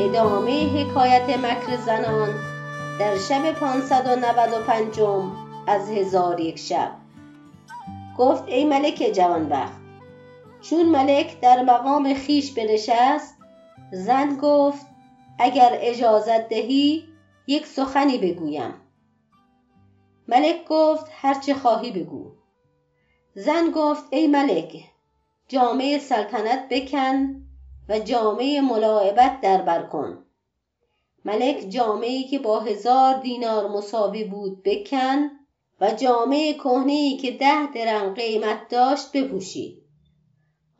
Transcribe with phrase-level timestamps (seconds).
[0.00, 2.28] ادامه حکایت مکر زنان
[2.98, 5.00] در شب 595
[5.66, 6.92] از هزار یک شب.
[8.18, 9.80] گفت ای ملک جوانبخت
[10.60, 13.36] چون ملک در مقام خیش بنشست
[13.92, 14.86] زن گفت
[15.38, 17.04] اگر اجازت دهی
[17.46, 18.74] یک سخنی بگویم.
[20.28, 22.32] ملک گفت هرچه خواهی بگو.
[23.34, 24.84] زن گفت ای ملک
[25.48, 27.47] جامعه سلطنت بکن
[27.88, 30.24] و جامعه ملاعبت دربر کن
[31.24, 35.30] ملک جامعی که با هزار دینار مساوی بود بکن
[35.80, 39.82] و جامعه کهنهای که ده درم قیمت داشت بپوشید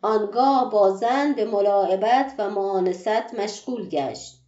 [0.03, 4.39] آنگاه با زن به ملاعبت و معانست مشغول گشت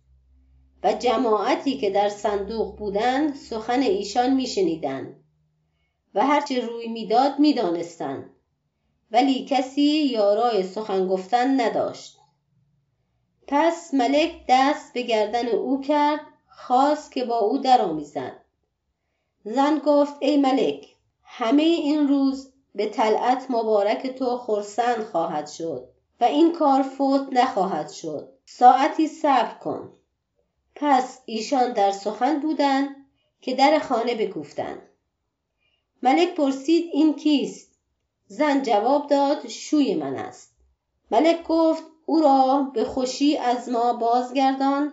[0.83, 5.25] و جماعتی که در صندوق بودند سخن ایشان میشنیدند
[6.15, 8.31] و هرچه روی می‌داد می‌دانستند.
[9.11, 12.20] ولی کسی یارای سخن گفتن نداشت.
[13.53, 18.41] پس ملک دست به گردن او کرد خواست که با او درآمیزد.
[19.45, 25.89] زن گفت ای ملک همه این روز به طلعت مبارک تو خرسند خواهد شد
[26.21, 28.33] و این کار فوت نخواهد شد.
[28.45, 29.93] ساعتی صبر کن.
[30.75, 32.97] پس ایشان در سخن بودند
[33.41, 34.83] که در خانه بکوفتند.
[36.03, 37.73] ملک پرسید این کیست؟
[38.27, 40.53] زن جواب داد شوی من است.
[41.11, 44.93] ملک گفت او را به خوشی از ما بازگردان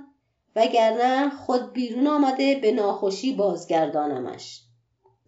[0.56, 4.62] وگرنه خود بیرون آمده به ناخوشی بازگردانمش.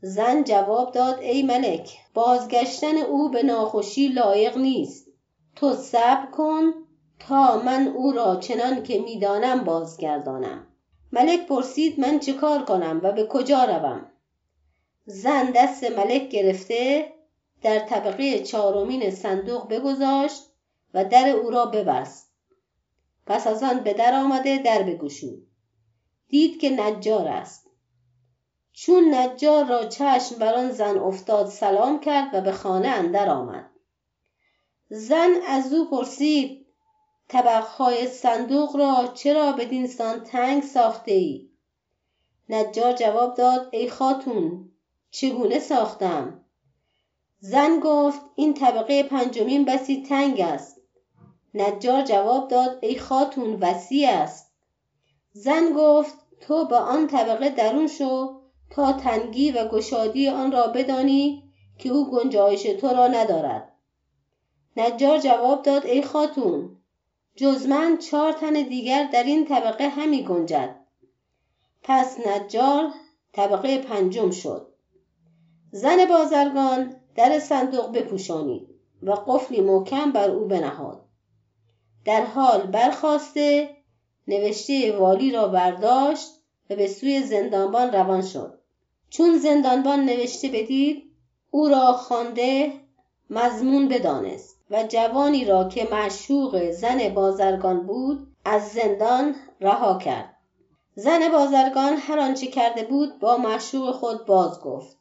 [0.02, 5.08] زن جواب داد ای ملک بازگشتن او به ناخوشی لایق نیست.
[5.56, 6.74] تو صبر کن
[7.20, 10.68] تا من او را چنان که می‌دانم بازگردانم.
[11.12, 14.06] ملک پرسید من چه کار کنم و به کجا روم؟
[15.06, 17.14] زن دست ملک گرفته
[17.62, 20.49] در طبقه چهارمین صندوق بگذاشت
[20.94, 22.34] و در او را ببست.
[23.26, 25.48] پس از آن به در آمده در بگشود.
[26.28, 27.70] دید که نجار است.
[28.74, 33.70] چون نجار را چشم بر آن زن افتاد سلام کرد و به خانه اندر آمد.
[34.90, 36.66] زن از او پرسید
[37.28, 41.50] طبقهای صندوق را چرا بدین سان تنگ ساخته ای؟
[42.50, 44.72] نجار جواب داد ای خاتون
[45.12, 46.46] چگونه ساختم؟
[47.40, 50.79] زن گفت این طبقه پنجمین بسی تنگ است.
[51.54, 54.54] نجار جواب داد ای خاتون وسیع است.
[55.32, 58.40] زن گفت تو به آن طبقه درون شو
[58.70, 61.44] تا تنگی و گشادی آن را بدانی
[61.78, 63.76] که او گنجایش تو را ندارد.
[64.78, 66.78] نجار جواب داد ای خاتون
[67.36, 70.76] جز من چهار تن دیگر در این طبقه همی گنجد.
[71.84, 72.92] پس نجار
[73.34, 74.74] طبقه پنجم شد.
[75.72, 78.70] زن بازرگان در صندوق بپوشانید
[79.04, 81.09] و قفلی محکم بر او بنهاد.
[82.06, 83.70] در حال برخواسته
[84.28, 86.30] نوشته والی را برداشت
[86.70, 88.60] و به سوی زندانبان روان شد.
[89.10, 91.12] چون زندانبان نوشته بدید
[91.52, 92.74] او را خوانده
[93.30, 100.36] مضمون بدانست و جوانی را که معشوق زن بازرگان بود از زندان رها کرد.
[100.96, 104.98] زن بازرگان هر آنچه کرده بود با معشوق خود باز گفت.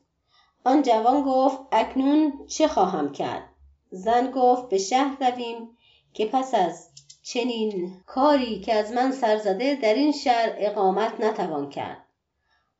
[0.64, 3.48] آن جوان گفت اکنون چه خواهم کرد؟
[3.90, 5.76] زن گفت به شهر رویم
[6.12, 6.87] که پس از
[7.32, 12.04] چنین کاری که از من سر زده در این شهر اقامت نتوان کرد.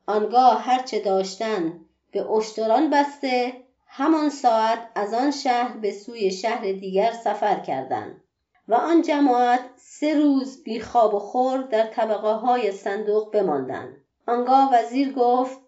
[0.07, 1.81] آنگاه هرچه داشتن
[2.13, 3.53] به اشتران بسته
[3.87, 8.21] همان ساعت از آن شهر به سوی شهر دیگر سفر کردند
[8.69, 13.97] و آن جماعت سه روز بی خواب و خور در طبقه های صندوق بماندند.
[14.27, 15.59] آنگاه وزیر گفت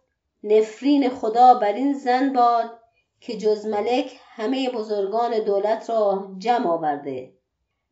[0.44, 2.78] نفرین خدا بر این زن باد
[3.20, 7.39] که جز ملک همه بزرگان دولت را جمع آورده.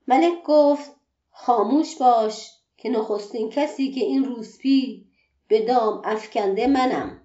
[0.09, 0.91] ملک گفت
[1.31, 5.07] خاموش باش که نخستین کسی که این روسپی
[5.49, 7.21] به دام افکنده منم.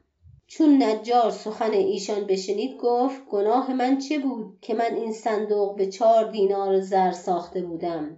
[0.47, 5.85] چون نجار سخن ایشان بشنید گفت گناه من چه بود که من این صندوق به
[5.85, 8.18] چهار دینار زر ساخته بودم؟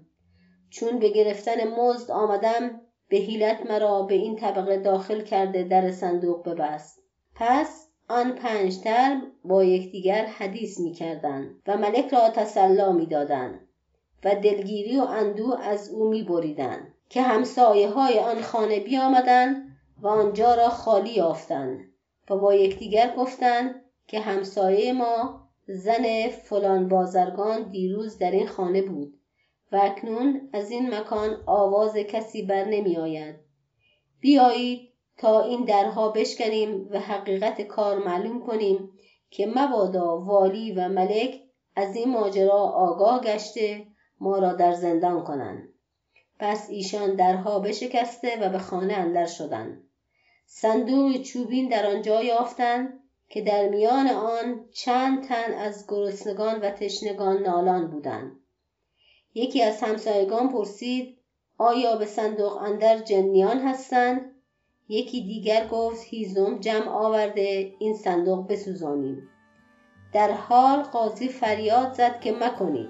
[0.69, 6.49] چون به گرفتن مزد آمدم به حیلت مرا به این طبقه داخل کرده در صندوق
[6.49, 6.99] ببست.
[7.35, 13.64] پس آن پنج تر با یکدیگر حدیث می‌کردند و ملک را تسلا می‌دادند.
[14.25, 20.55] و دلگیری و اندوه از او میبریدند که همسایه های آن خانه بیامدند و آنجا
[20.55, 21.79] را خالی یافتند
[22.29, 29.13] و با یکدیگر گفتند که همسایه ما زن فلان بازرگان دیروز در این خانه بود
[29.71, 33.35] و اکنون از این مکان آواز کسی بر نمی آید.
[34.19, 38.89] بیایید تا این درها بشکنیم و حقیقت کار معلوم کنیم
[39.29, 41.41] که مبادا والی و ملک
[41.75, 43.85] از این ماجرا آگاه گشته
[44.19, 45.69] ما را در زندان کنند.
[46.39, 49.89] پس ایشان درها بشکسته و به خانه اندر شدند.
[50.45, 57.41] صندوق چوبین در آنجا یافتند که در میان آن چند تن از گرسنگان و تشنگان
[57.41, 58.39] نالان بودند.
[59.33, 61.17] یکی از همسایگان پرسید
[61.57, 64.35] آیا به صندوق اندر جنیان هستند؟
[64.89, 69.29] یکی دیگر گفت هیزم جمع آورده این صندوق بسوزانیم.
[70.13, 72.89] در حال قاضی فریاد زد که مکنید.